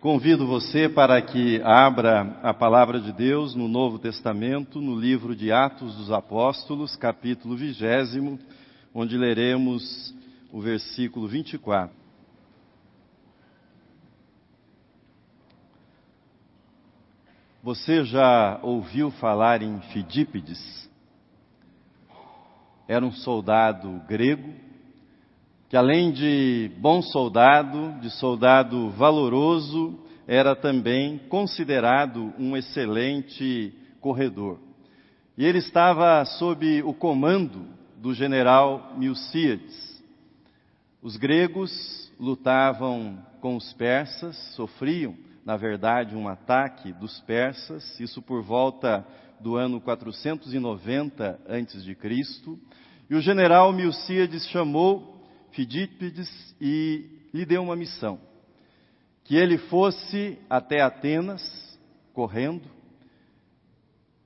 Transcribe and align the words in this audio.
Convido 0.00 0.46
você 0.46 0.88
para 0.88 1.20
que 1.20 1.60
abra 1.60 2.40
a 2.42 2.54
palavra 2.54 2.98
de 2.98 3.12
Deus 3.12 3.54
no 3.54 3.68
Novo 3.68 3.98
Testamento, 3.98 4.80
no 4.80 4.98
livro 4.98 5.36
de 5.36 5.52
Atos 5.52 5.94
dos 5.94 6.10
Apóstolos, 6.10 6.96
capítulo 6.96 7.54
20, 7.54 8.40
onde 8.94 9.18
leremos 9.18 10.14
o 10.50 10.58
versículo 10.58 11.28
24. 11.28 11.94
Você 17.62 18.02
já 18.02 18.58
ouviu 18.62 19.10
falar 19.10 19.60
em 19.60 19.82
Fidípides? 19.92 20.88
Era 22.88 23.04
um 23.04 23.12
soldado 23.12 24.00
grego 24.08 24.69
que 25.70 25.76
além 25.76 26.10
de 26.10 26.68
bom 26.78 27.00
soldado, 27.00 27.92
de 28.00 28.10
soldado 28.10 28.90
valoroso, 28.90 29.96
era 30.26 30.56
também 30.56 31.18
considerado 31.28 32.34
um 32.36 32.56
excelente 32.56 33.72
corredor. 34.00 34.58
E 35.38 35.44
ele 35.44 35.58
estava 35.58 36.24
sob 36.24 36.82
o 36.82 36.92
comando 36.92 37.68
do 37.96 38.12
general 38.12 38.94
Milcíades. 38.98 40.02
Os 41.00 41.16
gregos 41.16 42.12
lutavam 42.18 43.24
com 43.40 43.54
os 43.54 43.72
persas, 43.74 44.36
sofriam, 44.56 45.14
na 45.46 45.56
verdade, 45.56 46.16
um 46.16 46.26
ataque 46.26 46.92
dos 46.94 47.20
persas, 47.20 47.98
isso 48.00 48.20
por 48.20 48.42
volta 48.42 49.06
do 49.38 49.54
ano 49.54 49.80
490 49.80 51.40
a.C. 51.48 51.96
E 53.08 53.14
o 53.14 53.20
general 53.20 53.72
Milcíades 53.72 54.44
chamou 54.48 55.19
Fidípides 55.52 56.54
e 56.60 57.28
lhe 57.32 57.44
deu 57.44 57.62
uma 57.62 57.76
missão: 57.76 58.20
que 59.24 59.36
ele 59.36 59.58
fosse 59.58 60.38
até 60.48 60.80
Atenas, 60.80 61.78
correndo, 62.12 62.68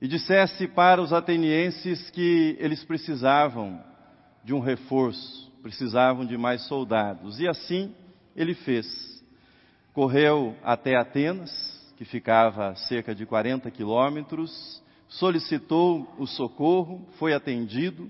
e 0.01 0.07
dissesse 0.07 0.67
para 0.67 1.01
os 1.01 1.13
atenienses 1.13 2.09
que 2.11 2.55
eles 2.59 2.83
precisavam 2.83 3.81
de 4.43 4.53
um 4.53 4.59
reforço, 4.59 5.51
precisavam 5.63 6.25
de 6.25 6.37
mais 6.37 6.61
soldados. 6.67 7.39
E 7.39 7.47
assim 7.47 7.93
ele 8.35 8.53
fez. 8.53 8.85
Correu 9.93 10.55
até 10.63 10.95
Atenas, 10.95 11.51
que 11.97 12.05
ficava 12.05 12.69
a 12.69 12.75
cerca 12.75 13.15
de 13.15 13.25
40 13.25 13.71
quilômetros, 13.71 14.83
solicitou 15.07 16.13
o 16.19 16.27
socorro, 16.27 17.07
foi 17.17 17.33
atendido 17.33 18.09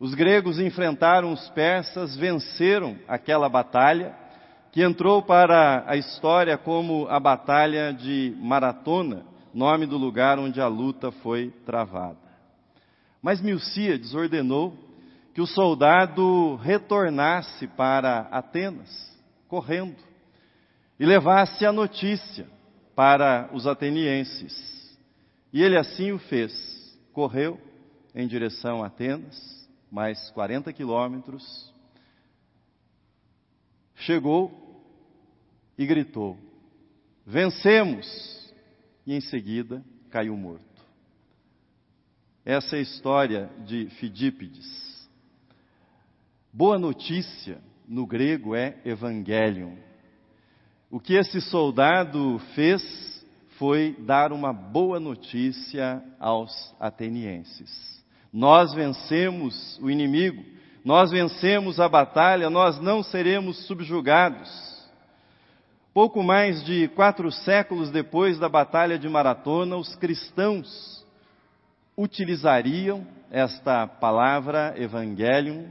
os 0.00 0.14
gregos 0.14 0.58
enfrentaram 0.58 1.30
os 1.30 1.50
persas, 1.50 2.16
venceram 2.16 2.96
aquela 3.06 3.50
batalha, 3.50 4.16
que 4.72 4.82
entrou 4.82 5.22
para 5.22 5.84
a 5.86 5.94
história 5.94 6.56
como 6.56 7.06
a 7.08 7.20
Batalha 7.20 7.92
de 7.92 8.34
Maratona, 8.38 9.26
nome 9.52 9.84
do 9.84 9.98
lugar 9.98 10.38
onde 10.38 10.58
a 10.58 10.68
luta 10.68 11.12
foi 11.12 11.50
travada. 11.66 12.16
Mas 13.20 13.42
Milcíades 13.42 14.14
ordenou 14.14 14.72
que 15.34 15.40
o 15.42 15.46
soldado 15.46 16.56
retornasse 16.56 17.66
para 17.66 18.20
Atenas, 18.30 18.88
correndo, 19.48 19.96
e 20.98 21.04
levasse 21.04 21.66
a 21.66 21.72
notícia 21.72 22.46
para 22.94 23.50
os 23.52 23.66
atenienses. 23.66 24.98
E 25.52 25.62
ele 25.62 25.76
assim 25.76 26.10
o 26.12 26.18
fez. 26.18 26.52
Correu 27.12 27.60
em 28.14 28.26
direção 28.26 28.82
a 28.82 28.86
Atenas, 28.86 29.59
mais 29.90 30.30
40 30.30 30.72
quilômetros, 30.72 31.74
chegou 33.96 34.82
e 35.76 35.86
gritou: 35.86 36.38
Vencemos! 37.26 38.30
E 39.06 39.14
em 39.14 39.20
seguida 39.20 39.84
caiu 40.10 40.36
morto. 40.36 40.64
Essa 42.44 42.76
é 42.76 42.78
a 42.78 42.82
história 42.82 43.50
de 43.66 43.88
Fidípides. 43.98 45.08
Boa 46.52 46.78
notícia 46.78 47.60
no 47.86 48.06
grego 48.06 48.54
é 48.54 48.78
evangelion. 48.84 49.76
O 50.90 51.00
que 51.00 51.14
esse 51.14 51.40
soldado 51.40 52.38
fez 52.54 52.82
foi 53.58 53.94
dar 54.00 54.32
uma 54.32 54.52
boa 54.52 54.98
notícia 54.98 56.02
aos 56.18 56.74
atenienses. 56.80 57.99
Nós 58.32 58.72
vencemos 58.72 59.78
o 59.82 59.90
inimigo, 59.90 60.44
nós 60.84 61.10
vencemos 61.10 61.80
a 61.80 61.88
batalha, 61.88 62.48
nós 62.48 62.80
não 62.80 63.02
seremos 63.02 63.66
subjugados. 63.66 64.48
Pouco 65.92 66.22
mais 66.22 66.64
de 66.64 66.86
quatro 66.88 67.32
séculos 67.32 67.90
depois 67.90 68.38
da 68.38 68.48
Batalha 68.48 68.96
de 68.96 69.08
Maratona, 69.08 69.76
os 69.76 69.96
cristãos 69.96 71.04
utilizariam 71.98 73.04
esta 73.30 73.86
palavra, 73.86 74.74
evangelium, 74.76 75.66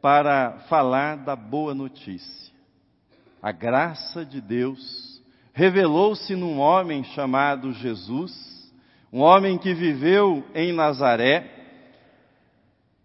para 0.00 0.58
falar 0.68 1.16
da 1.18 1.36
boa 1.36 1.72
notícia. 1.72 2.52
A 3.40 3.52
graça 3.52 4.24
de 4.24 4.40
Deus 4.40 5.22
revelou-se 5.52 6.34
num 6.34 6.58
homem 6.58 7.04
chamado 7.04 7.72
Jesus, 7.72 8.32
um 9.12 9.20
homem 9.20 9.56
que 9.58 9.72
viveu 9.72 10.44
em 10.54 10.72
Nazaré, 10.72 11.61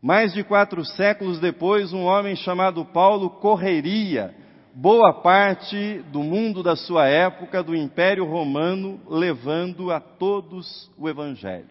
mais 0.01 0.33
de 0.33 0.43
quatro 0.43 0.85
séculos 0.85 1.39
depois, 1.39 1.91
um 1.91 2.03
homem 2.03 2.35
chamado 2.35 2.85
Paulo 2.85 3.29
correria 3.29 4.35
boa 4.73 5.11
parte 5.11 6.03
do 6.11 6.21
mundo 6.21 6.61
da 6.61 6.75
sua 6.75 7.07
época, 7.07 7.63
do 7.63 7.75
Império 7.75 8.25
Romano, 8.25 9.01
levando 9.09 9.91
a 9.91 9.99
todos 9.99 10.91
o 10.95 11.09
Evangelho, 11.09 11.69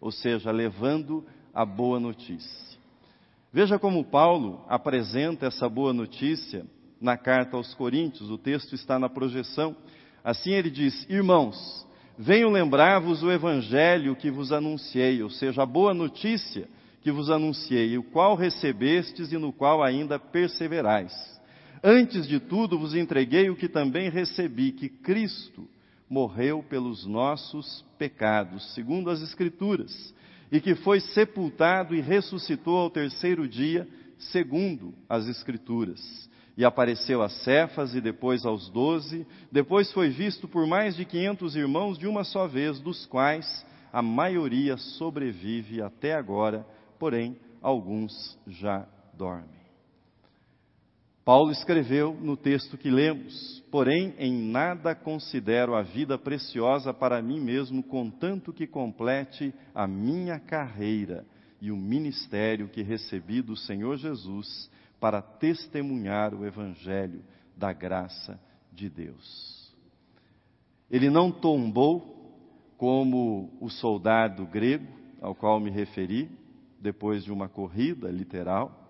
ou 0.00 0.10
seja, 0.10 0.50
levando 0.50 1.22
a 1.52 1.66
boa 1.66 2.00
notícia. 2.00 2.78
Veja 3.52 3.78
como 3.78 4.02
Paulo 4.04 4.64
apresenta 4.68 5.46
essa 5.46 5.68
boa 5.68 5.92
notícia 5.92 6.64
na 6.98 7.18
carta 7.18 7.58
aos 7.58 7.74
Coríntios, 7.74 8.30
o 8.30 8.38
texto 8.38 8.74
está 8.74 8.98
na 8.98 9.10
projeção. 9.10 9.76
Assim 10.24 10.52
ele 10.52 10.70
diz: 10.70 11.06
Irmãos, 11.10 11.86
venho 12.18 12.48
lembrar-vos 12.48 13.22
o 13.22 13.30
Evangelho 13.30 14.16
que 14.16 14.30
vos 14.30 14.50
anunciei, 14.50 15.22
ou 15.22 15.28
seja, 15.28 15.62
a 15.62 15.66
boa 15.66 15.92
notícia 15.92 16.66
que 17.06 17.12
vos 17.12 17.30
anunciei, 17.30 17.96
o 17.96 18.02
qual 18.02 18.34
recebestes 18.34 19.30
e 19.30 19.38
no 19.38 19.52
qual 19.52 19.80
ainda 19.80 20.18
perseverais. 20.18 21.12
Antes 21.80 22.26
de 22.26 22.40
tudo 22.40 22.76
vos 22.76 22.96
entreguei 22.96 23.48
o 23.48 23.54
que 23.54 23.68
também 23.68 24.10
recebi, 24.10 24.72
que 24.72 24.88
Cristo 24.88 25.68
morreu 26.10 26.64
pelos 26.68 27.06
nossos 27.06 27.84
pecados, 27.96 28.74
segundo 28.74 29.08
as 29.08 29.22
Escrituras, 29.22 30.12
e 30.50 30.60
que 30.60 30.74
foi 30.74 30.98
sepultado 30.98 31.94
e 31.94 32.00
ressuscitou 32.00 32.76
ao 32.76 32.90
terceiro 32.90 33.46
dia, 33.46 33.86
segundo 34.18 34.92
as 35.08 35.28
Escrituras. 35.28 36.28
E 36.56 36.64
apareceu 36.64 37.22
a 37.22 37.28
Cefas 37.28 37.94
e 37.94 38.00
depois 38.00 38.44
aos 38.44 38.68
doze, 38.68 39.24
depois 39.52 39.92
foi 39.92 40.08
visto 40.08 40.48
por 40.48 40.66
mais 40.66 40.96
de 40.96 41.04
quinhentos 41.04 41.54
irmãos 41.54 41.98
de 41.98 42.08
uma 42.08 42.24
só 42.24 42.48
vez, 42.48 42.80
dos 42.80 43.06
quais 43.06 43.64
a 43.92 44.02
maioria 44.02 44.76
sobrevive 44.76 45.80
até 45.80 46.12
agora 46.12 46.66
porém 46.98 47.36
alguns 47.62 48.38
já 48.46 48.86
dormem. 49.14 49.56
Paulo 51.24 51.50
escreveu 51.50 52.14
no 52.14 52.36
texto 52.36 52.78
que 52.78 52.88
lemos: 52.88 53.60
Porém, 53.70 54.14
em 54.16 54.32
nada 54.32 54.94
considero 54.94 55.74
a 55.74 55.82
vida 55.82 56.16
preciosa 56.16 56.94
para 56.94 57.20
mim 57.20 57.40
mesmo, 57.40 57.82
contanto 57.82 58.52
que 58.52 58.66
complete 58.66 59.52
a 59.74 59.88
minha 59.88 60.38
carreira 60.38 61.26
e 61.60 61.72
o 61.72 61.76
ministério 61.76 62.68
que 62.68 62.82
recebi 62.82 63.42
do 63.42 63.56
Senhor 63.56 63.96
Jesus 63.96 64.70
para 65.00 65.20
testemunhar 65.20 66.32
o 66.32 66.46
Evangelho 66.46 67.24
da 67.56 67.72
graça 67.72 68.38
de 68.72 68.88
Deus. 68.88 69.74
Ele 70.88 71.10
não 71.10 71.32
tombou 71.32 72.14
como 72.76 73.50
o 73.60 73.68
soldado 73.68 74.46
grego 74.46 74.86
ao 75.20 75.34
qual 75.34 75.58
me 75.58 75.70
referi, 75.70 76.30
depois 76.80 77.24
de 77.24 77.32
uma 77.32 77.48
corrida 77.48 78.10
literal, 78.10 78.86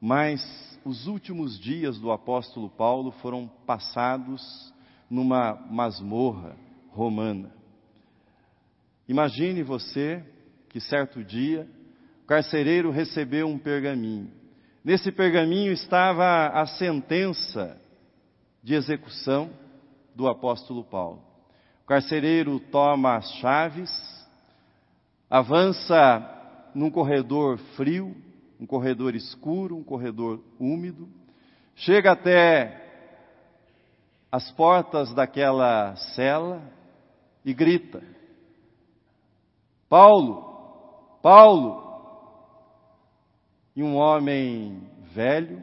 mas 0.00 0.40
os 0.84 1.06
últimos 1.06 1.58
dias 1.58 1.98
do 1.98 2.10
apóstolo 2.10 2.70
Paulo 2.70 3.10
foram 3.12 3.46
passados 3.66 4.72
numa 5.10 5.54
masmorra 5.70 6.56
romana. 6.90 7.52
Imagine 9.08 9.62
você 9.62 10.24
que 10.68 10.80
certo 10.80 11.22
dia 11.22 11.68
o 12.22 12.26
carcereiro 12.26 12.90
recebeu 12.90 13.48
um 13.48 13.58
pergaminho. 13.58 14.30
Nesse 14.84 15.12
pergaminho 15.12 15.72
estava 15.72 16.46
a 16.48 16.64
sentença 16.64 17.78
de 18.62 18.74
execução 18.74 19.50
do 20.14 20.28
apóstolo 20.28 20.84
Paulo. 20.84 21.22
O 21.82 21.86
carcereiro 21.86 22.58
toma 22.60 23.16
as 23.16 23.30
chaves, 23.34 23.90
avança 25.28 26.39
num 26.74 26.90
corredor 26.90 27.58
frio, 27.76 28.14
um 28.58 28.66
corredor 28.66 29.14
escuro, 29.14 29.76
um 29.76 29.84
corredor 29.84 30.42
úmido, 30.58 31.08
chega 31.74 32.12
até 32.12 32.88
as 34.30 34.50
portas 34.52 35.12
daquela 35.14 35.96
cela 36.14 36.62
e 37.44 37.52
grita: 37.52 38.02
Paulo, 39.88 41.18
Paulo! 41.22 41.88
E 43.74 43.82
um 43.82 43.96
homem 43.96 44.82
velho, 45.12 45.62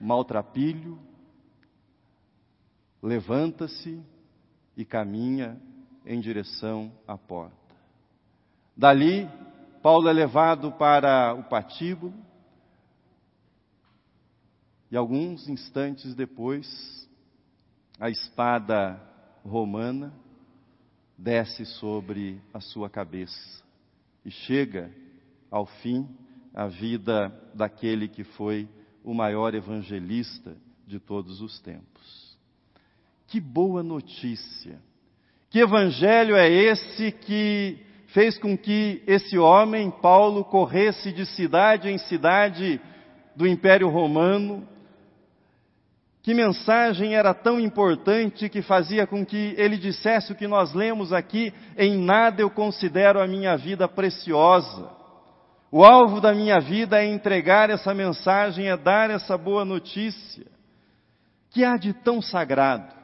maltrapilho, 0.00 0.98
levanta-se 3.02 4.02
e 4.76 4.84
caminha 4.84 5.60
em 6.04 6.20
direção 6.20 6.92
à 7.06 7.16
porta. 7.16 7.56
Dali, 8.76 9.28
Paulo 9.82 10.08
é 10.08 10.12
levado 10.12 10.70
para 10.70 11.34
o 11.34 11.42
patíbulo 11.42 12.14
e 14.88 14.96
alguns 14.96 15.48
instantes 15.48 16.14
depois, 16.14 17.08
a 17.98 18.08
espada 18.08 19.00
romana 19.44 20.14
desce 21.18 21.66
sobre 21.66 22.40
a 22.54 22.60
sua 22.60 22.88
cabeça 22.88 23.64
e 24.24 24.30
chega 24.30 24.94
ao 25.50 25.66
fim 25.66 26.08
a 26.54 26.68
vida 26.68 27.28
daquele 27.52 28.06
que 28.06 28.22
foi 28.22 28.68
o 29.02 29.12
maior 29.12 29.52
evangelista 29.52 30.56
de 30.86 31.00
todos 31.00 31.40
os 31.40 31.58
tempos. 31.58 32.38
Que 33.26 33.40
boa 33.40 33.82
notícia! 33.82 34.80
Que 35.50 35.58
evangelho 35.58 36.36
é 36.36 36.48
esse 36.48 37.10
que 37.10 37.84
fez 38.12 38.38
com 38.38 38.56
que 38.56 39.02
esse 39.06 39.38
homem, 39.38 39.90
Paulo, 39.90 40.44
corresse 40.44 41.12
de 41.12 41.26
cidade 41.26 41.88
em 41.88 41.98
cidade 41.98 42.80
do 43.36 43.46
Império 43.46 43.88
Romano? 43.88 44.66
Que 46.22 46.32
mensagem 46.32 47.14
era 47.14 47.34
tão 47.34 47.58
importante 47.58 48.48
que 48.48 48.62
fazia 48.62 49.06
com 49.06 49.26
que 49.26 49.54
ele 49.58 49.76
dissesse 49.76 50.32
o 50.32 50.36
que 50.36 50.46
nós 50.46 50.72
lemos 50.72 51.12
aqui: 51.12 51.52
em 51.76 51.98
nada 51.98 52.40
eu 52.40 52.50
considero 52.50 53.20
a 53.20 53.26
minha 53.26 53.56
vida 53.56 53.88
preciosa. 53.88 54.88
O 55.70 55.84
alvo 55.84 56.20
da 56.20 56.34
minha 56.34 56.60
vida 56.60 57.02
é 57.02 57.06
entregar 57.06 57.70
essa 57.70 57.94
mensagem, 57.94 58.68
é 58.68 58.76
dar 58.76 59.10
essa 59.10 59.36
boa 59.38 59.64
notícia. 59.64 60.46
Que 61.50 61.64
há 61.64 61.76
de 61.76 61.92
tão 61.92 62.20
sagrado? 62.20 63.02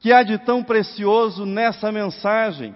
que 0.00 0.12
há 0.12 0.22
de 0.22 0.38
tão 0.38 0.62
precioso 0.62 1.44
nessa 1.44 1.90
mensagem 1.90 2.74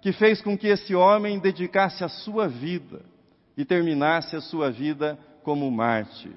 que 0.00 0.12
fez 0.12 0.40
com 0.40 0.56
que 0.56 0.68
esse 0.68 0.94
homem 0.94 1.38
dedicasse 1.38 2.02
a 2.02 2.08
sua 2.08 2.48
vida 2.48 3.02
e 3.56 3.64
terminasse 3.64 4.34
a 4.34 4.40
sua 4.40 4.70
vida 4.70 5.18
como 5.42 5.70
mártir. 5.70 6.32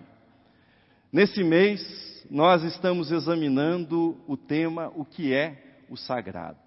Nesse 1.12 1.44
mês, 1.44 2.26
nós 2.30 2.64
estamos 2.64 3.12
examinando 3.12 4.18
o 4.28 4.36
tema 4.36 4.92
o 4.96 5.06
que 5.06 5.34
é 5.34 5.78
o 5.90 5.96
sagrado. 5.96 6.58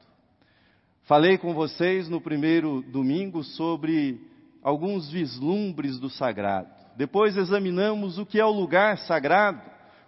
Falei 1.03 1.39
com 1.39 1.53
vocês 1.55 2.09
no 2.09 2.21
primeiro 2.21 2.83
domingo 2.83 3.45
sobre 3.45 4.21
alguns 4.63 5.11
vislumbres 5.11 5.99
do 5.99 6.09
sagrado. 6.09 6.71
Depois 6.97 7.37
examinamos 7.37 8.19
o 8.19 8.27
que 8.27 8.41
é 8.41 8.45
o 8.45 8.51
lugar 8.51 8.99
sagrado, 8.99 9.61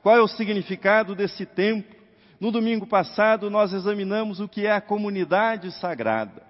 qual 0.03 0.17
é 0.17 0.21
o 0.21 0.29
significado 0.29 1.15
desse 1.15 1.45
templo 1.45 1.99
no 2.41 2.53
domingo 2.53 2.87
passado, 2.87 3.51
nós 3.51 3.73
examinamos 3.73 4.39
o 4.39 4.49
que 4.49 4.65
é 4.65 4.71
a 4.71 4.81
comunidade 4.81 5.73
sagrada. 5.73 6.48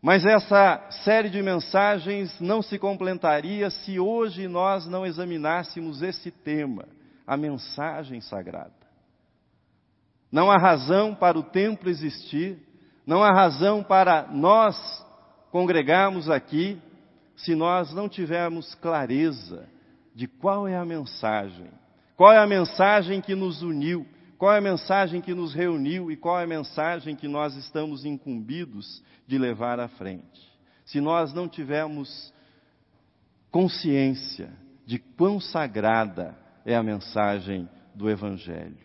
Mas 0.00 0.24
essa 0.24 0.86
série 1.02 1.28
de 1.28 1.42
mensagens 1.42 2.38
não 2.40 2.62
se 2.62 2.78
completaria 2.78 3.68
se 3.68 3.98
hoje 3.98 4.46
nós 4.46 4.86
não 4.86 5.04
examinássemos 5.04 6.02
esse 6.02 6.30
tema, 6.30 6.86
a 7.26 7.36
mensagem 7.36 8.20
sagrada. 8.20 8.72
Não 10.30 10.50
há 10.50 10.56
razão 10.56 11.14
para 11.14 11.38
o 11.38 11.42
templo 11.42 11.88
existir, 11.88 12.58
não 13.06 13.24
há 13.24 13.32
razão 13.32 13.82
para 13.82 14.28
nós 14.30 14.76
congregarmos 15.50 16.30
aqui, 16.30 16.80
se 17.34 17.54
nós 17.54 17.92
não 17.92 18.08
tivermos 18.08 18.74
clareza 18.76 19.68
de 20.14 20.26
qual 20.26 20.68
é 20.68 20.76
a 20.76 20.84
mensagem, 20.84 21.70
qual 22.16 22.32
é 22.32 22.38
a 22.38 22.46
mensagem 22.46 23.20
que 23.20 23.34
nos 23.34 23.62
uniu, 23.62 24.06
qual 24.38 24.52
é 24.54 24.58
a 24.58 24.62
mensagem 24.62 25.20
que 25.20 25.34
nos 25.34 25.52
reuniu 25.52 26.12
e 26.12 26.16
qual 26.16 26.38
é 26.38 26.44
a 26.44 26.46
mensagem 26.46 27.16
que 27.16 27.26
nós 27.26 27.56
estamos 27.56 28.04
incumbidos 28.04 29.02
de 29.26 29.36
levar 29.36 29.80
à 29.80 29.88
frente? 29.88 30.48
Se 30.84 31.00
nós 31.00 31.34
não 31.34 31.48
tivermos 31.48 32.32
consciência 33.50 34.50
de 34.86 34.98
quão 34.98 35.40
sagrada 35.40 36.38
é 36.64 36.76
a 36.76 36.82
mensagem 36.82 37.68
do 37.94 38.08
Evangelho. 38.08 38.78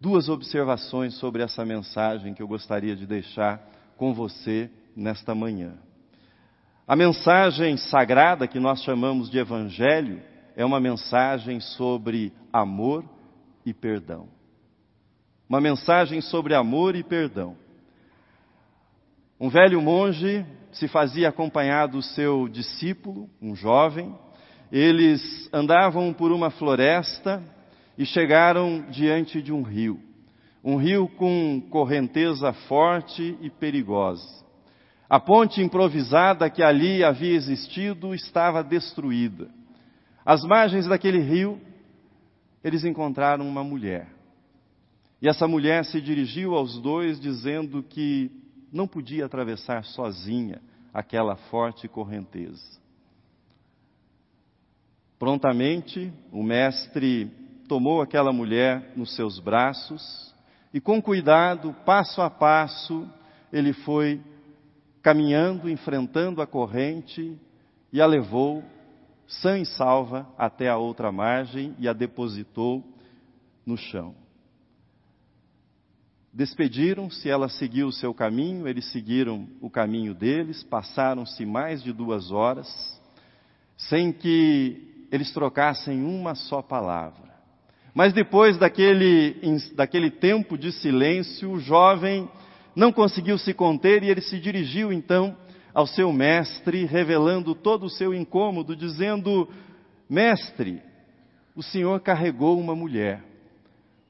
Duas 0.00 0.28
observações 0.30 1.14
sobre 1.18 1.42
essa 1.42 1.64
mensagem 1.64 2.32
que 2.32 2.42
eu 2.42 2.48
gostaria 2.48 2.96
de 2.96 3.06
deixar 3.06 3.60
com 3.96 4.14
você 4.14 4.70
nesta 4.96 5.34
manhã. 5.34 5.74
A 6.86 6.96
mensagem 6.96 7.76
sagrada 7.76 8.48
que 8.48 8.58
nós 8.58 8.82
chamamos 8.82 9.28
de 9.28 9.38
Evangelho 9.38 10.22
é 10.56 10.64
uma 10.64 10.80
mensagem 10.80 11.60
sobre 11.60 12.32
amor 12.50 13.04
e 13.68 13.74
perdão. 13.74 14.28
Uma 15.48 15.60
mensagem 15.60 16.20
sobre 16.20 16.54
amor 16.54 16.96
e 16.96 17.02
perdão. 17.02 17.56
Um 19.40 19.48
velho 19.48 19.80
monge 19.80 20.44
se 20.72 20.88
fazia 20.88 21.28
acompanhado 21.28 21.98
do 21.98 22.02
seu 22.02 22.48
discípulo, 22.48 23.28
um 23.40 23.54
jovem. 23.54 24.14
Eles 24.70 25.48
andavam 25.52 26.12
por 26.12 26.32
uma 26.32 26.50
floresta 26.50 27.42
e 27.96 28.04
chegaram 28.04 28.84
diante 28.90 29.40
de 29.40 29.52
um 29.52 29.62
rio. 29.62 30.00
Um 30.62 30.76
rio 30.76 31.08
com 31.08 31.62
correnteza 31.70 32.52
forte 32.52 33.36
e 33.40 33.48
perigosa. 33.48 34.26
A 35.08 35.18
ponte 35.18 35.62
improvisada 35.62 36.50
que 36.50 36.62
ali 36.62 37.02
havia 37.02 37.34
existido 37.34 38.14
estava 38.14 38.62
destruída. 38.62 39.48
As 40.26 40.44
margens 40.44 40.86
daquele 40.86 41.20
rio 41.20 41.58
eles 42.62 42.84
encontraram 42.84 43.48
uma 43.48 43.62
mulher. 43.62 44.08
E 45.20 45.28
essa 45.28 45.48
mulher 45.48 45.84
se 45.84 46.00
dirigiu 46.00 46.54
aos 46.54 46.78
dois 46.80 47.20
dizendo 47.20 47.82
que 47.82 48.30
não 48.72 48.86
podia 48.86 49.26
atravessar 49.26 49.84
sozinha 49.84 50.60
aquela 50.92 51.36
forte 51.36 51.88
correnteza. 51.88 52.78
Prontamente, 55.18 56.12
o 56.30 56.42
mestre 56.42 57.30
tomou 57.66 58.00
aquela 58.00 58.32
mulher 58.32 58.92
nos 58.96 59.14
seus 59.16 59.40
braços 59.40 60.34
e, 60.72 60.80
com 60.80 61.02
cuidado, 61.02 61.74
passo 61.84 62.22
a 62.22 62.30
passo, 62.30 63.08
ele 63.52 63.72
foi 63.72 64.20
caminhando, 65.02 65.68
enfrentando 65.68 66.40
a 66.40 66.46
corrente 66.46 67.36
e 67.92 68.00
a 68.00 68.06
levou 68.06 68.62
sã 69.28 69.58
e 69.58 69.66
salva 69.66 70.26
até 70.38 70.68
a 70.68 70.78
outra 70.78 71.12
margem 71.12 71.76
e 71.78 71.86
a 71.86 71.92
depositou 71.92 72.82
no 73.64 73.76
chão. 73.76 74.14
Despediram-se, 76.32 77.28
ela 77.28 77.48
seguiu 77.48 77.88
o 77.88 77.92
seu 77.92 78.14
caminho, 78.14 78.66
eles 78.66 78.90
seguiram 78.90 79.46
o 79.60 79.68
caminho 79.68 80.14
deles, 80.14 80.62
passaram-se 80.62 81.44
mais 81.44 81.82
de 81.82 81.92
duas 81.92 82.30
horas, 82.30 82.68
sem 83.76 84.12
que 84.12 85.06
eles 85.10 85.32
trocassem 85.32 86.02
uma 86.02 86.34
só 86.34 86.62
palavra. 86.62 87.28
Mas 87.94 88.12
depois 88.12 88.56
daquele, 88.56 89.36
daquele 89.74 90.10
tempo 90.10 90.56
de 90.56 90.72
silêncio, 90.72 91.50
o 91.50 91.60
jovem 91.60 92.28
não 92.74 92.92
conseguiu 92.92 93.36
se 93.36 93.52
conter 93.52 94.02
e 94.02 94.08
ele 94.08 94.20
se 94.20 94.38
dirigiu 94.38 94.92
então 94.92 95.36
ao 95.78 95.86
seu 95.86 96.12
mestre, 96.12 96.86
revelando 96.86 97.54
todo 97.54 97.86
o 97.86 97.88
seu 97.88 98.12
incômodo, 98.12 98.74
dizendo: 98.74 99.48
Mestre, 100.10 100.82
o 101.54 101.62
Senhor 101.62 102.00
carregou 102.00 102.58
uma 102.58 102.74
mulher. 102.74 103.22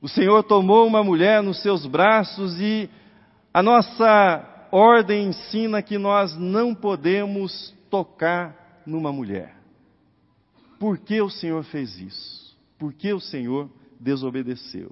O 0.01 0.09
Senhor 0.09 0.43
tomou 0.45 0.87
uma 0.87 1.05
mulher 1.05 1.43
nos 1.43 1.61
seus 1.61 1.85
braços 1.85 2.59
e 2.59 2.89
a 3.53 3.63
nossa 3.63 4.69
ordem 4.73 5.27
ensina 5.27 5.83
que 5.83 5.99
nós 5.99 6.35
não 6.39 6.75
podemos 6.75 7.77
tocar 7.91 8.81
numa 8.87 9.13
mulher. 9.13 9.55
Por 10.81 10.97
que 10.97 11.21
o 11.21 11.29
Senhor 11.29 11.63
fez 11.65 12.01
isso? 12.01 12.59
Por 12.79 12.95
que 12.95 13.13
o 13.13 13.21
Senhor 13.21 13.69
desobedeceu? 14.01 14.91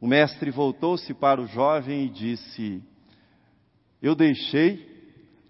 O 0.00 0.06
mestre 0.06 0.50
voltou-se 0.50 1.12
para 1.12 1.42
o 1.42 1.46
jovem 1.46 2.06
e 2.06 2.08
disse: 2.08 2.82
Eu 4.00 4.14
deixei 4.14 4.89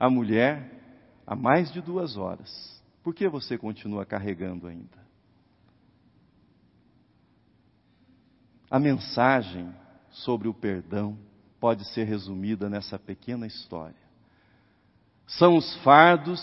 a 0.01 0.09
mulher 0.09 0.81
há 1.27 1.37
mais 1.37 1.71
de 1.71 1.83
duas 1.83 2.17
horas. 2.17 2.83
Por 3.03 3.15
que 3.15 3.29
você 3.29 3.59
continua 3.59 4.07
carregando 4.07 4.67
ainda? 4.67 4.99
A 8.71 8.79
mensagem 8.79 9.71
sobre 10.11 10.49
o 10.49 10.55
perdão 10.55 11.19
pode 11.61 11.85
ser 11.93 12.05
resumida 12.05 12.71
nessa 12.71 12.99
pequena 12.99 13.47
história. 13.47 14.01
São 15.27 15.57
os 15.57 15.77
fardos, 15.83 16.41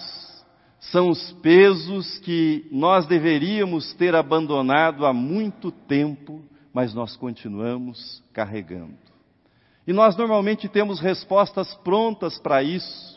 são 0.80 1.10
os 1.10 1.32
pesos 1.42 2.20
que 2.20 2.68
nós 2.72 3.08
deveríamos 3.08 3.92
ter 3.96 4.14
abandonado 4.14 5.06
há 5.06 5.14
muito 5.14 5.72
tempo, 5.72 6.44
mas 6.72 6.94
nós 6.94 7.16
continuamos 7.18 8.24
carregando. 8.34 8.98
E 9.88 9.94
nós 9.94 10.16
normalmente 10.16 10.70
temos 10.70 11.00
respostas 11.00 11.74
prontas 11.76 12.38
para 12.38 12.62
isso, 12.62 13.17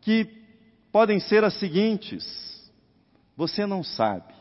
que 0.00 0.26
podem 0.92 1.20
ser 1.20 1.44
as 1.44 1.54
seguintes: 1.54 2.24
você 3.36 3.66
não 3.66 3.82
sabe. 3.82 4.34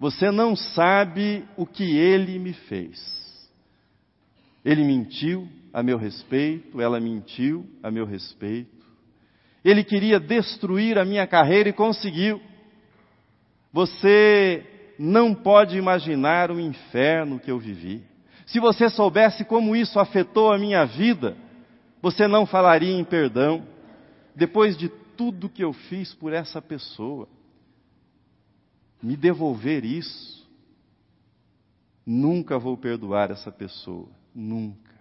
Você 0.00 0.30
não 0.30 0.54
sabe 0.54 1.44
o 1.56 1.66
que 1.66 1.96
ele 1.96 2.38
me 2.38 2.52
fez. 2.52 3.18
Ele 4.64 4.84
mentiu 4.84 5.48
a 5.72 5.82
meu 5.82 5.98
respeito, 5.98 6.80
ela 6.80 7.00
mentiu 7.00 7.66
a 7.82 7.90
meu 7.90 8.04
respeito. 8.04 8.86
Ele 9.64 9.82
queria 9.82 10.20
destruir 10.20 10.98
a 10.98 11.04
minha 11.04 11.26
carreira 11.26 11.68
e 11.68 11.72
conseguiu. 11.72 12.40
Você 13.72 14.64
não 14.98 15.34
pode 15.34 15.76
imaginar 15.76 16.50
o 16.50 16.60
inferno 16.60 17.38
que 17.38 17.50
eu 17.50 17.58
vivi. 17.58 18.02
Se 18.46 18.58
você 18.60 18.88
soubesse 18.88 19.44
como 19.44 19.76
isso 19.76 20.00
afetou 20.00 20.52
a 20.52 20.58
minha 20.58 20.84
vida, 20.84 21.36
você 22.00 22.26
não 22.26 22.46
falaria 22.46 22.94
em 22.94 23.04
perdão. 23.04 23.62
Depois 24.38 24.76
de 24.76 24.88
tudo 24.88 25.48
que 25.48 25.64
eu 25.64 25.72
fiz 25.72 26.14
por 26.14 26.32
essa 26.32 26.62
pessoa, 26.62 27.28
me 29.02 29.16
devolver 29.16 29.84
isso, 29.84 30.48
nunca 32.06 32.56
vou 32.56 32.76
perdoar 32.76 33.32
essa 33.32 33.50
pessoa, 33.50 34.08
nunca. 34.32 34.94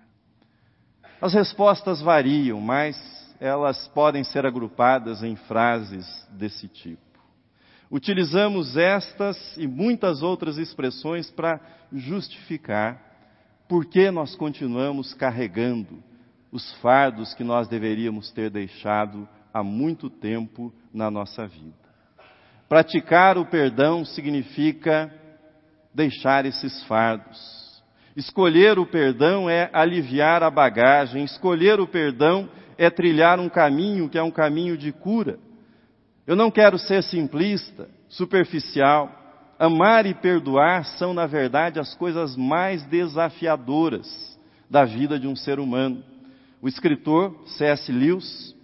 As 1.21 1.35
respostas 1.35 2.01
variam, 2.01 2.59
mas 2.59 2.97
elas 3.39 3.87
podem 3.89 4.23
ser 4.23 4.43
agrupadas 4.43 5.21
em 5.21 5.35
frases 5.35 6.27
desse 6.31 6.67
tipo. 6.67 7.21
Utilizamos 7.91 8.75
estas 8.75 9.55
e 9.55 9.67
muitas 9.67 10.23
outras 10.23 10.57
expressões 10.57 11.29
para 11.29 11.61
justificar 11.93 12.99
por 13.69 13.85
que 13.85 14.09
nós 14.09 14.35
continuamos 14.35 15.13
carregando 15.13 16.03
os 16.51 16.73
fardos 16.75 17.33
que 17.33 17.43
nós 17.43 17.67
deveríamos 17.67 18.31
ter 18.31 18.49
deixado 18.49 19.27
há 19.53 19.63
muito 19.63 20.09
tempo 20.09 20.73
na 20.93 21.11
nossa 21.11 21.47
vida. 21.47 21.75
Praticar 22.69 23.37
o 23.37 23.45
perdão 23.45 24.03
significa 24.03 25.11
deixar 25.93 26.45
esses 26.45 26.83
fardos. 26.83 27.57
Escolher 28.15 28.79
o 28.79 28.85
perdão 28.85 29.49
é 29.49 29.69
aliviar 29.71 30.43
a 30.43 30.49
bagagem, 30.49 31.23
escolher 31.23 31.79
o 31.79 31.87
perdão 31.87 32.49
é 32.77 32.89
trilhar 32.89 33.39
um 33.39 33.49
caminho 33.49 34.09
que 34.09 34.17
é 34.17 34.23
um 34.23 34.31
caminho 34.31 34.77
de 34.77 34.91
cura. 34.91 35.39
Eu 36.25 36.35
não 36.35 36.51
quero 36.51 36.77
ser 36.77 37.03
simplista, 37.03 37.89
superficial. 38.09 39.11
Amar 39.57 40.05
e 40.05 40.13
perdoar 40.13 40.85
são, 40.85 41.13
na 41.13 41.25
verdade, 41.25 41.79
as 41.79 41.95
coisas 41.95 42.35
mais 42.35 42.83
desafiadoras 42.85 44.37
da 44.69 44.83
vida 44.85 45.19
de 45.19 45.27
um 45.27 45.35
ser 45.35 45.59
humano. 45.59 46.03
O 46.61 46.67
escritor 46.67 47.35
C.S. 47.45 47.91
Lewis 47.91 48.57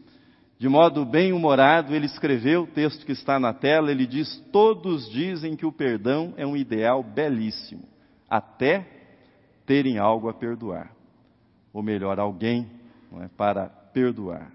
de 0.63 0.69
modo 0.69 1.03
bem 1.03 1.33
humorado, 1.33 1.93
ele 1.93 2.05
escreveu 2.05 2.63
o 2.63 2.67
texto 2.67 3.05
que 3.05 3.11
está 3.11 3.37
na 3.37 3.53
tela. 3.53 3.91
Ele 3.91 4.07
diz: 4.07 4.39
Todos 4.49 5.09
dizem 5.11 5.57
que 5.57 5.65
o 5.65 5.73
perdão 5.73 6.33
é 6.37 6.47
um 6.47 6.55
ideal 6.55 7.03
belíssimo, 7.03 7.83
até 8.29 8.87
terem 9.65 9.97
algo 9.97 10.29
a 10.29 10.33
perdoar. 10.33 10.89
Ou 11.73 11.83
melhor, 11.83 12.17
alguém 12.17 12.71
é, 13.19 13.27
para 13.35 13.65
perdoar. 13.65 14.53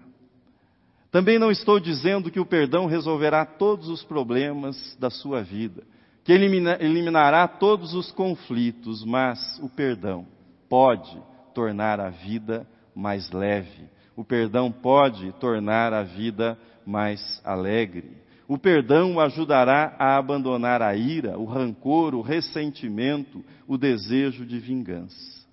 Também 1.11 1.37
não 1.37 1.51
estou 1.51 1.79
dizendo 1.79 2.31
que 2.31 2.39
o 2.39 2.45
perdão 2.45 2.87
resolverá 2.87 3.45
todos 3.45 3.87
os 3.87 4.03
problemas 4.03 4.97
da 4.99 5.11
sua 5.11 5.43
vida, 5.43 5.83
que 6.23 6.33
elimina, 6.33 6.75
eliminará 6.79 7.47
todos 7.47 7.93
os 7.93 8.11
conflitos, 8.11 9.05
mas 9.05 9.59
o 9.61 9.69
perdão 9.69 10.25
pode 10.67 11.21
tornar 11.53 11.99
a 11.99 12.09
vida 12.09 12.65
mais 12.95 13.31
leve 13.31 13.89
o 14.19 14.23
perdão 14.25 14.69
pode 14.69 15.31
tornar 15.39 15.93
a 15.93 16.03
vida 16.03 16.59
mais 16.85 17.41
alegre. 17.45 18.17
O 18.49 18.57
perdão 18.57 19.15
o 19.15 19.21
ajudará 19.21 19.95
a 19.97 20.17
abandonar 20.17 20.81
a 20.81 20.93
ira, 20.93 21.39
o 21.39 21.45
rancor, 21.45 22.13
o 22.13 22.21
ressentimento, 22.21 23.41
o 23.65 23.77
desejo 23.77 24.45
de 24.45 24.59
vingança. 24.59 25.47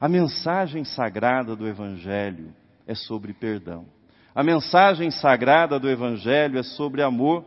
A 0.00 0.08
mensagem 0.08 0.84
sagrada 0.86 1.54
do 1.54 1.68
Evangelho 1.68 2.54
é 2.86 2.94
sobre 2.94 3.34
perdão. 3.34 3.84
A 4.34 4.42
mensagem 4.42 5.10
sagrada 5.10 5.78
do 5.78 5.90
Evangelho 5.90 6.58
é 6.58 6.62
sobre 6.62 7.02
amor. 7.02 7.44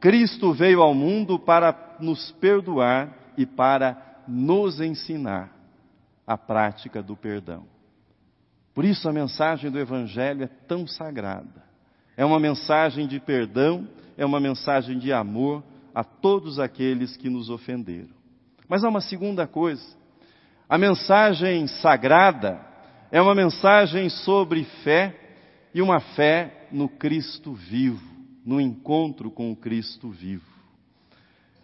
Cristo 0.00 0.52
veio 0.52 0.82
ao 0.82 0.94
mundo 0.94 1.38
para 1.38 1.96
nos 2.00 2.32
perdoar 2.40 3.16
e 3.38 3.46
para 3.46 4.24
nos 4.26 4.80
ensinar 4.80 5.52
a 6.26 6.36
prática 6.36 7.00
do 7.00 7.14
perdão. 7.14 7.75
Por 8.76 8.84
isso 8.84 9.08
a 9.08 9.12
mensagem 9.12 9.70
do 9.70 9.78
Evangelho 9.78 10.44
é 10.44 10.50
tão 10.68 10.86
sagrada. 10.86 11.64
É 12.14 12.26
uma 12.26 12.38
mensagem 12.38 13.06
de 13.06 13.18
perdão, 13.18 13.88
é 14.18 14.26
uma 14.26 14.38
mensagem 14.38 14.98
de 14.98 15.14
amor 15.14 15.64
a 15.94 16.04
todos 16.04 16.60
aqueles 16.60 17.16
que 17.16 17.30
nos 17.30 17.48
ofenderam. 17.48 18.14
Mas 18.68 18.84
há 18.84 18.90
uma 18.90 19.00
segunda 19.00 19.46
coisa. 19.46 19.82
A 20.68 20.76
mensagem 20.76 21.66
sagrada 21.66 22.60
é 23.10 23.18
uma 23.18 23.34
mensagem 23.34 24.10
sobre 24.10 24.64
fé 24.84 25.18
e 25.72 25.80
uma 25.80 25.98
fé 25.98 26.68
no 26.70 26.86
Cristo 26.86 27.54
vivo, 27.54 28.06
no 28.44 28.60
encontro 28.60 29.30
com 29.30 29.50
o 29.50 29.56
Cristo 29.56 30.10
vivo. 30.10 30.44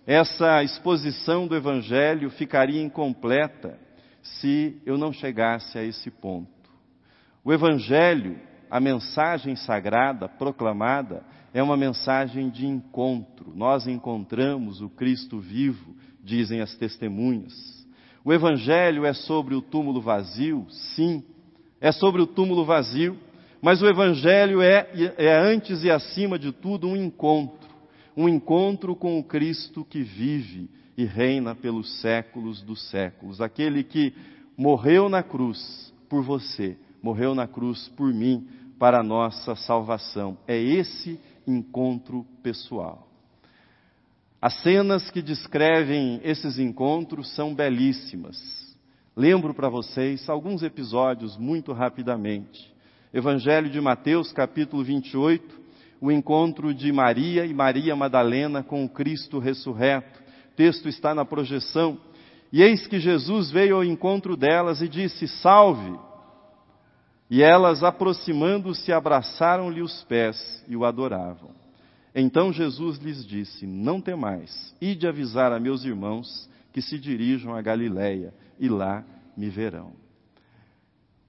Essa 0.06 0.62
exposição 0.62 1.46
do 1.46 1.54
Evangelho 1.54 2.30
ficaria 2.30 2.82
incompleta 2.82 3.78
se 4.22 4.80
eu 4.86 4.96
não 4.96 5.12
chegasse 5.12 5.76
a 5.76 5.84
esse 5.84 6.10
ponto. 6.10 6.61
O 7.44 7.52
Evangelho, 7.52 8.38
a 8.70 8.80
mensagem 8.80 9.56
sagrada 9.56 10.28
proclamada, 10.28 11.24
é 11.52 11.62
uma 11.62 11.76
mensagem 11.76 12.48
de 12.48 12.66
encontro. 12.66 13.52
Nós 13.54 13.86
encontramos 13.86 14.80
o 14.80 14.88
Cristo 14.88 15.38
vivo, 15.38 15.94
dizem 16.22 16.60
as 16.60 16.74
testemunhas. 16.76 17.52
O 18.24 18.32
Evangelho 18.32 19.04
é 19.04 19.12
sobre 19.12 19.54
o 19.54 19.60
túmulo 19.62 20.00
vazio? 20.00 20.66
Sim, 20.94 21.24
é 21.80 21.90
sobre 21.90 22.22
o 22.22 22.26
túmulo 22.26 22.64
vazio, 22.64 23.18
mas 23.60 23.82
o 23.82 23.86
Evangelho 23.86 24.62
é, 24.62 24.88
é 25.18 25.36
antes 25.36 25.82
e 25.82 25.90
acima 25.90 26.38
de 26.38 26.52
tudo 26.52 26.86
um 26.86 26.96
encontro 26.96 27.62
um 28.16 28.28
encontro 28.28 28.94
com 28.94 29.18
o 29.18 29.24
Cristo 29.24 29.84
que 29.84 30.02
vive 30.02 30.68
e 30.96 31.04
reina 31.04 31.54
pelos 31.54 32.00
séculos 32.00 32.62
dos 32.62 32.90
séculos, 32.90 33.40
aquele 33.40 33.82
que 33.82 34.12
morreu 34.56 35.08
na 35.08 35.22
cruz 35.22 35.92
por 36.08 36.22
você 36.22 36.76
morreu 37.02 37.34
na 37.34 37.46
cruz 37.46 37.88
por 37.96 38.12
mim, 38.12 38.46
para 38.78 39.00
a 39.00 39.02
nossa 39.02 39.54
salvação. 39.54 40.36
É 40.46 40.58
esse 40.58 41.18
encontro 41.46 42.24
pessoal. 42.42 43.08
As 44.40 44.54
cenas 44.62 45.10
que 45.10 45.22
descrevem 45.22 46.20
esses 46.24 46.58
encontros 46.58 47.32
são 47.34 47.54
belíssimas. 47.54 48.36
Lembro 49.16 49.54
para 49.54 49.68
vocês 49.68 50.28
alguns 50.28 50.62
episódios 50.62 51.36
muito 51.36 51.72
rapidamente. 51.72 52.72
Evangelho 53.14 53.70
de 53.70 53.80
Mateus, 53.80 54.32
capítulo 54.32 54.82
28, 54.82 55.60
o 56.00 56.10
encontro 56.10 56.74
de 56.74 56.90
Maria 56.90 57.46
e 57.46 57.54
Maria 57.54 57.94
Madalena 57.94 58.62
com 58.62 58.84
o 58.84 58.88
Cristo 58.88 59.38
ressurreto. 59.38 60.20
O 60.52 60.56
texto 60.56 60.88
está 60.88 61.14
na 61.14 61.24
projeção. 61.24 61.98
E 62.52 62.62
eis 62.62 62.86
que 62.86 62.98
Jesus 62.98 63.50
veio 63.50 63.76
ao 63.76 63.84
encontro 63.84 64.36
delas 64.36 64.82
e 64.82 64.88
disse: 64.88 65.28
Salve! 65.28 65.96
E 67.32 67.42
elas, 67.42 67.82
aproximando-se, 67.82 68.92
abraçaram-lhe 68.92 69.80
os 69.80 70.04
pés 70.04 70.62
e 70.68 70.76
o 70.76 70.84
adoravam. 70.84 71.48
Então 72.14 72.52
Jesus 72.52 72.98
lhes 72.98 73.24
disse: 73.24 73.66
Não 73.66 74.02
temais, 74.02 74.76
ide 74.78 75.08
avisar 75.08 75.50
a 75.50 75.58
meus 75.58 75.82
irmãos 75.82 76.46
que 76.74 76.82
se 76.82 76.98
dirijam 76.98 77.54
a 77.54 77.62
Galiléia, 77.62 78.34
e 78.60 78.68
lá 78.68 79.02
me 79.34 79.48
verão. 79.48 79.94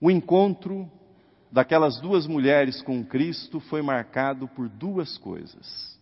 O 0.01 0.11
encontro 0.11 0.91
daquelas 1.49 2.01
duas 2.01 2.27
mulheres 2.27 2.81
com 2.81 3.01
Cristo 3.05 3.61
foi 3.61 3.81
marcado 3.81 4.45
por 4.49 4.67
duas 4.67 5.17
coisas: 5.17 5.97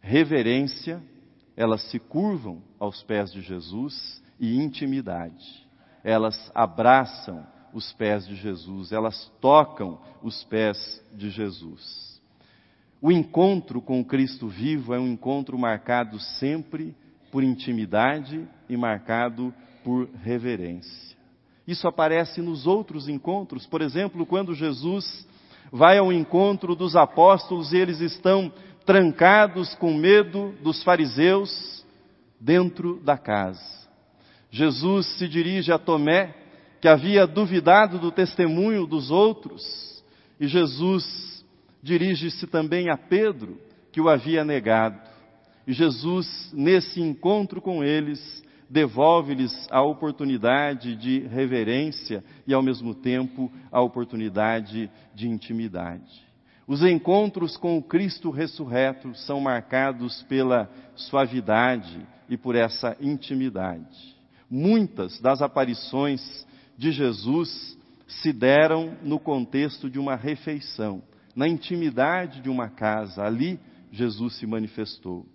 reverência, 0.00 1.02
elas 1.54 1.82
se 1.90 1.98
curvam 1.98 2.62
aos 2.80 3.02
pés 3.02 3.30
de 3.30 3.42
Jesus, 3.42 4.22
e 4.40 4.56
intimidade, 4.56 5.68
elas 6.02 6.50
abraçam 6.54 7.46
os 7.78 7.92
pés 7.92 8.26
de 8.26 8.34
Jesus, 8.34 8.92
elas 8.92 9.30
tocam 9.40 9.98
os 10.22 10.44
pés 10.44 11.02
de 11.14 11.30
Jesus. 11.30 12.20
O 13.00 13.12
encontro 13.12 13.80
com 13.80 14.00
o 14.00 14.04
Cristo 14.04 14.48
vivo 14.48 14.92
é 14.92 14.98
um 14.98 15.06
encontro 15.06 15.56
marcado 15.56 16.18
sempre 16.18 16.94
por 17.30 17.44
intimidade 17.44 18.46
e 18.68 18.76
marcado 18.76 19.54
por 19.84 20.08
reverência. 20.22 21.16
Isso 21.66 21.86
aparece 21.86 22.42
nos 22.42 22.66
outros 22.66 23.08
encontros, 23.08 23.66
por 23.66 23.80
exemplo, 23.80 24.26
quando 24.26 24.54
Jesus 24.54 25.26
vai 25.70 25.98
ao 25.98 26.12
encontro 26.12 26.74
dos 26.74 26.96
apóstolos 26.96 27.72
e 27.72 27.76
eles 27.76 28.00
estão 28.00 28.52
trancados 28.84 29.74
com 29.76 29.94
medo 29.94 30.54
dos 30.62 30.82
fariseus 30.82 31.84
dentro 32.40 33.00
da 33.04 33.16
casa. 33.16 33.78
Jesus 34.50 35.06
se 35.18 35.28
dirige 35.28 35.70
a 35.70 35.78
Tomé, 35.78 36.34
que 36.80 36.88
havia 36.88 37.26
duvidado 37.26 37.98
do 37.98 38.12
testemunho 38.12 38.86
dos 38.86 39.10
outros, 39.10 40.02
e 40.38 40.46
Jesus 40.46 41.44
dirige-se 41.82 42.46
também 42.46 42.88
a 42.90 42.96
Pedro, 42.96 43.58
que 43.90 44.00
o 44.00 44.08
havia 44.08 44.44
negado. 44.44 45.00
E 45.66 45.72
Jesus, 45.72 46.50
nesse 46.54 47.00
encontro 47.00 47.60
com 47.60 47.82
eles, 47.82 48.44
devolve-lhes 48.70 49.66
a 49.70 49.82
oportunidade 49.82 50.94
de 50.96 51.20
reverência 51.20 52.22
e, 52.46 52.54
ao 52.54 52.62
mesmo 52.62 52.94
tempo, 52.94 53.50
a 53.72 53.80
oportunidade 53.80 54.90
de 55.14 55.28
intimidade. 55.28 56.26
Os 56.66 56.82
encontros 56.82 57.56
com 57.56 57.78
o 57.78 57.82
Cristo 57.82 58.30
ressurreto 58.30 59.14
são 59.14 59.40
marcados 59.40 60.22
pela 60.24 60.70
suavidade 60.94 62.06
e 62.28 62.36
por 62.36 62.54
essa 62.54 62.94
intimidade. 63.00 64.16
Muitas 64.50 65.18
das 65.20 65.40
aparições 65.40 66.46
de 66.78 66.92
Jesus 66.92 67.76
se 68.06 68.32
deram 68.32 68.96
no 69.02 69.18
contexto 69.18 69.90
de 69.90 69.98
uma 69.98 70.14
refeição, 70.14 71.02
na 71.34 71.48
intimidade 71.48 72.40
de 72.40 72.48
uma 72.48 72.68
casa. 72.68 73.24
Ali, 73.24 73.58
Jesus 73.90 74.36
se 74.36 74.46
manifestou. 74.46 75.26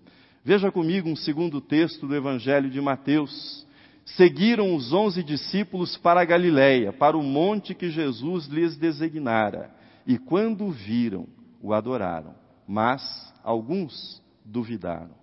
Veja 0.44 0.72
comigo 0.72 1.10
um 1.10 1.16
segundo 1.16 1.60
texto 1.60 2.08
do 2.08 2.16
Evangelho 2.16 2.70
de 2.70 2.80
Mateus. 2.80 3.68
Seguiram 4.06 4.74
os 4.76 4.92
onze 4.92 5.22
discípulos 5.22 5.98
para 5.98 6.22
a 6.22 6.26
Galiléia, 6.26 6.92
para 6.92 7.18
o 7.18 7.24
monte 7.24 7.76
que 7.76 7.90
Jesus 7.90 8.48
lhes 8.48 8.76
designara, 8.76 9.72
e 10.06 10.18
quando 10.18 10.66
o 10.66 10.72
viram, 10.72 11.26
o 11.62 11.74
adoraram, 11.74 12.36
mas 12.68 13.34
alguns 13.42 14.22
duvidaram. 14.44 15.16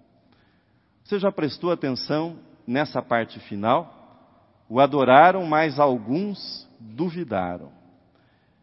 Você 1.05 1.19
já 1.19 1.31
prestou 1.31 1.71
atenção 1.71 2.39
nessa 2.67 3.03
parte 3.03 3.39
final? 3.41 4.00
O 4.71 4.79
adoraram, 4.79 5.45
mas 5.45 5.81
alguns 5.81 6.69
duvidaram. 6.79 7.73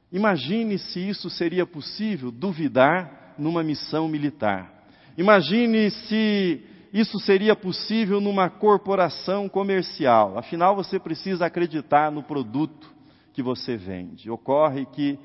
Imagine 0.10 0.80
se 0.80 1.02
isso 1.02 1.30
seria 1.30 1.66
possível, 1.66 2.32
duvidar 2.32 3.36
numa 3.38 3.62
missão 3.62 4.08
militar. 4.08 4.72
Imagine 5.18 5.92
se 5.92 6.64
isso 6.94 7.20
seria 7.20 7.58
possível 7.58 8.22
numa 8.22 8.50
corporação 8.50 9.50
comercial. 9.50 10.38
Afinal, 10.38 10.78
você 10.78 10.98
precisa 10.98 11.46
acreditar 11.46 12.10
no 12.10 12.24
produto 12.24 12.90
que 13.34 13.44
você 13.44 13.76
vende. 13.76 14.32
Ocorre 14.32 14.86
que 14.86 15.20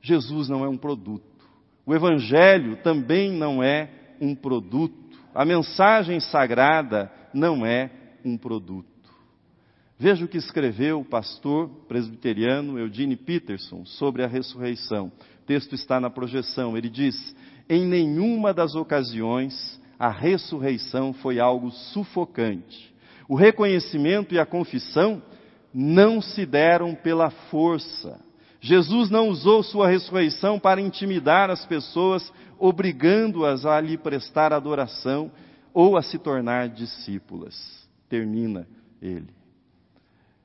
Jesus 0.00 0.48
não 0.48 0.64
é 0.64 0.68
um 0.68 0.78
produto. 0.78 1.44
O 1.84 1.92
Evangelho 1.92 2.76
também 2.76 3.32
não 3.32 3.60
é 3.60 3.90
um 4.20 4.32
produto. 4.32 5.18
A 5.34 5.44
mensagem 5.44 6.20
sagrada 6.20 7.10
não 7.34 7.66
é 7.66 7.90
um 8.24 8.38
produto. 8.38 8.93
Veja 10.04 10.22
o 10.22 10.28
que 10.28 10.36
escreveu 10.36 11.00
o 11.00 11.04
pastor 11.04 11.66
presbiteriano 11.88 12.78
Eugene 12.78 13.16
Peterson 13.16 13.86
sobre 13.86 14.22
a 14.22 14.26
ressurreição. 14.26 15.10
O 15.40 15.46
texto 15.46 15.74
está 15.74 15.98
na 15.98 16.10
projeção. 16.10 16.76
Ele 16.76 16.90
diz: 16.90 17.34
em 17.70 17.86
nenhuma 17.86 18.52
das 18.52 18.74
ocasiões 18.74 19.80
a 19.98 20.10
ressurreição 20.10 21.14
foi 21.14 21.40
algo 21.40 21.70
sufocante. 21.70 22.94
O 23.26 23.34
reconhecimento 23.34 24.34
e 24.34 24.38
a 24.38 24.44
confissão 24.44 25.22
não 25.72 26.20
se 26.20 26.44
deram 26.44 26.94
pela 26.94 27.30
força. 27.30 28.20
Jesus 28.60 29.08
não 29.08 29.30
usou 29.30 29.62
sua 29.62 29.88
ressurreição 29.88 30.58
para 30.58 30.82
intimidar 30.82 31.48
as 31.48 31.64
pessoas, 31.64 32.30
obrigando-as 32.58 33.64
a 33.64 33.80
lhe 33.80 33.96
prestar 33.96 34.52
adoração 34.52 35.32
ou 35.72 35.96
a 35.96 36.02
se 36.02 36.18
tornar 36.18 36.68
discípulas. 36.68 37.88
Termina 38.06 38.68
ele. 39.00 39.43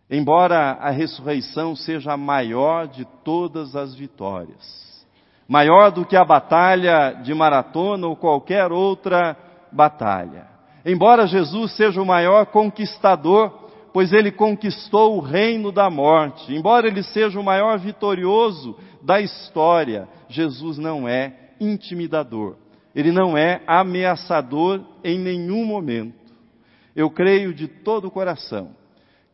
Embora 0.10 0.72
a 0.72 0.90
ressurreição 0.90 1.76
seja 1.76 2.14
a 2.14 2.18
maior 2.18 2.88
de 2.88 3.06
todas 3.24 3.76
as 3.76 3.94
vitórias, 3.94 5.06
maior 5.48 5.92
do 5.92 6.04
que 6.04 6.16
a 6.16 6.26
batalha 6.26 7.12
de 7.24 7.32
maratona 7.34 8.08
ou 8.08 8.16
qualquer 8.16 8.72
outra 8.72 9.38
batalha. 9.72 10.48
Embora 10.84 11.28
Jesus 11.28 11.76
seja 11.76 12.02
o 12.02 12.06
maior 12.06 12.48
conquistador, 12.48 13.70
pois 13.94 14.12
ele 14.12 14.32
conquistou 14.32 15.16
o 15.16 15.20
reino 15.20 15.72
da 15.72 15.92
morte, 15.92 16.56
embora 16.56 16.88
ele 16.88 17.04
seja 17.04 17.40
o 17.40 17.44
maior 17.44 17.78
vitorioso 17.78 18.76
da 19.04 19.22
história, 19.22 20.08
Jesus 20.28 20.80
não 20.80 21.08
é 21.08 21.52
intimidador, 21.60 22.56
ele 22.96 23.12
não 23.12 23.38
é 23.38 23.62
ameaçador 23.68 24.82
em 25.04 25.20
nenhum 25.20 25.66
momento. 25.66 26.34
Eu 26.96 27.12
creio 27.12 27.54
de 27.54 27.68
todo 27.68 28.08
o 28.08 28.12
coração 28.12 28.79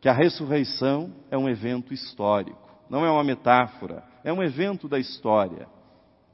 que 0.05 0.09
a 0.09 0.13
ressurreição 0.13 1.11
é 1.31 1.37
um 1.37 1.49
evento 1.49 1.91
histórico, 1.91 2.69
não 2.87 3.03
é 3.03 3.09
uma 3.09 3.23
metáfora, 3.23 4.03
é 4.23 4.31
um 4.31 4.43
evento 4.43 4.87
da 4.87 4.99
história 4.99 5.67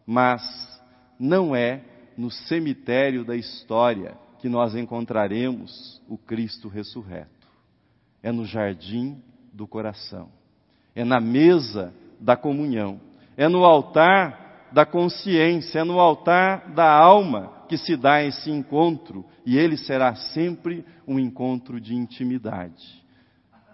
mas 0.06 0.42
não 1.18 1.56
é 1.56 1.82
no 2.18 2.30
cemitério 2.30 3.24
da 3.24 3.34
história 3.34 4.18
que 4.40 4.50
nós 4.50 4.76
encontraremos 4.76 6.02
o 6.06 6.18
Cristo 6.18 6.68
ressurreto. 6.68 7.48
É 8.22 8.30
no 8.30 8.46
jardim 8.46 9.22
do 9.54 9.66
coração. 9.66 10.28
É 10.94 11.06
na 11.06 11.22
mesa 11.22 11.94
da 12.20 12.36
comunhão. 12.36 13.00
É 13.38 13.48
no 13.48 13.64
altar 13.64 14.68
da 14.74 14.86
consciência. 14.86 15.80
É 15.80 15.84
no 15.86 15.98
altar 15.98 16.74
da 16.74 16.92
alma 16.92 17.64
que 17.70 17.78
se 17.78 17.96
dá 17.96 18.22
esse 18.22 18.52
encontro. 18.52 19.26
E 19.46 19.58
ele 19.58 19.78
será 19.78 20.14
sempre 20.16 20.84
um 21.08 21.18
encontro 21.18 21.80
de 21.80 21.96
intimidade. 21.96 23.01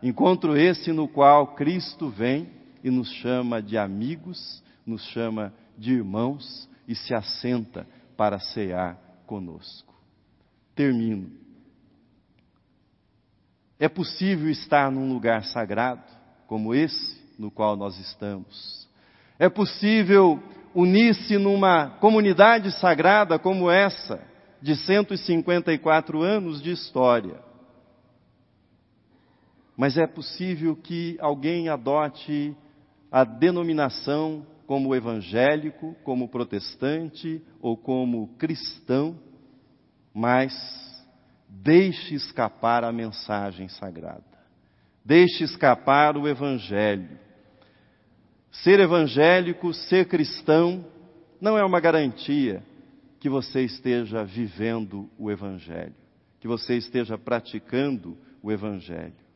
Encontro 0.01 0.55
esse 0.55 0.91
no 0.91 1.07
qual 1.07 1.55
Cristo 1.55 2.09
vem 2.09 2.49
e 2.83 2.89
nos 2.89 3.11
chama 3.11 3.61
de 3.61 3.77
amigos, 3.77 4.63
nos 4.85 5.03
chama 5.07 5.53
de 5.77 5.93
irmãos 5.93 6.69
e 6.87 6.95
se 6.95 7.13
assenta 7.13 7.87
para 8.15 8.39
cear 8.39 8.97
conosco. 9.25 9.93
Termino. 10.75 11.31
É 13.79 13.89
possível 13.89 14.49
estar 14.49 14.91
num 14.91 15.11
lugar 15.11 15.43
sagrado 15.45 16.03
como 16.47 16.73
esse 16.73 17.17
no 17.37 17.51
qual 17.51 17.75
nós 17.75 17.99
estamos. 17.99 18.87
É 19.37 19.49
possível 19.49 20.41
unir-se 20.73 21.37
numa 21.37 21.89
comunidade 21.99 22.71
sagrada 22.79 23.37
como 23.37 23.69
essa, 23.69 24.19
de 24.61 24.75
154 24.75 26.21
anos 26.21 26.61
de 26.61 26.71
história. 26.71 27.46
Mas 29.77 29.95
é 29.95 30.07
possível 30.07 30.75
que 30.75 31.15
alguém 31.21 31.69
adote 31.69 32.57
a 33.11 33.23
denominação 33.23 34.43
como 34.65 34.95
evangélico, 34.95 35.95
como 36.03 36.27
protestante 36.27 37.41
ou 37.61 37.77
como 37.77 38.35
cristão, 38.39 39.17
mas 40.11 40.51
deixe 41.47 42.15
escapar 42.15 42.83
a 42.83 42.91
mensagem 42.91 43.69
sagrada. 43.69 44.25
Deixe 45.05 45.43
escapar 45.43 46.17
o 46.17 46.27
evangelho. 46.27 47.17
Ser 48.51 48.79
evangélico, 48.79 49.71
ser 49.73 50.07
cristão, 50.07 50.85
não 51.39 51.55
é 51.55 51.63
uma 51.63 51.79
garantia 51.79 52.63
que 53.19 53.29
você 53.29 53.61
esteja 53.61 54.23
vivendo 54.23 55.07
o 55.19 55.29
evangelho, 55.29 55.95
que 56.39 56.47
você 56.47 56.75
esteja 56.75 57.17
praticando 57.17 58.17
o 58.41 58.51
evangelho. 58.51 59.26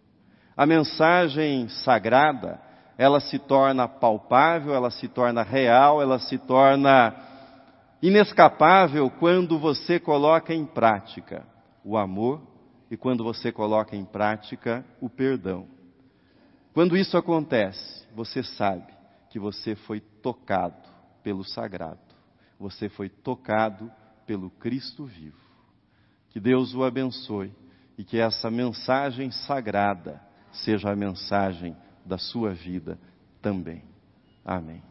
A 0.56 0.66
mensagem 0.66 1.68
sagrada 1.70 2.60
ela 2.98 3.20
se 3.20 3.40
torna 3.40 3.88
palpável, 3.88 4.76
ela 4.76 4.92
se 4.92 5.08
torna 5.08 5.42
real, 5.42 6.02
ela 6.02 6.20
se 6.20 6.38
torna 6.38 7.16
inescapável 8.02 9.10
quando 9.10 9.58
você 9.58 10.00
coloca 10.00 10.54
em 10.54 10.66
prática 10.66 11.46
o 11.84 11.98
amor 11.98 12.42
e 12.92 12.98
quando 12.98 13.24
você 13.24 13.52
coloca 13.52 13.96
em 13.96 14.06
prática 14.06 14.86
o 15.00 15.10
perdão. 15.10 15.68
Quando 16.74 16.96
isso 16.96 17.18
acontece, 17.18 18.08
você 18.14 18.44
sabe 18.44 18.94
que 19.30 19.40
você 19.40 19.76
foi 19.76 20.00
tocado 20.00 20.88
pelo 21.24 21.44
sagrado, 21.44 22.00
você 22.60 22.88
foi 22.88 23.10
tocado 23.10 23.92
pelo 24.26 24.50
Cristo 24.50 25.06
vivo. 25.06 25.42
Que 26.30 26.40
Deus 26.40 26.74
o 26.76 26.84
abençoe 26.84 27.52
e 27.98 28.04
que 28.04 28.20
essa 28.20 28.50
mensagem 28.52 29.32
sagrada 29.32 30.22
seja 30.52 30.92
a 30.92 30.96
mensagem 30.96 31.76
da 32.06 32.18
sua 32.18 32.52
vida 32.52 32.98
também. 33.42 33.84
Amém. 34.44 34.91